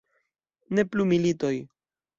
[0.79, 1.55] Ne plu militoj!